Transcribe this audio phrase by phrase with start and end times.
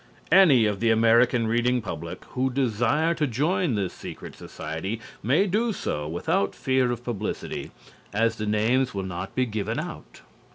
[0.31, 5.71] Any of the American reading public who desire to join this secret society may do
[5.73, 7.69] so without fear of publicity,
[8.11, 10.21] as the names will not be given out.